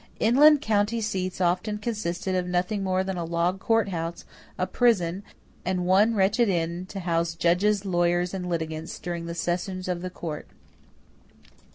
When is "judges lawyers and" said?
7.35-8.49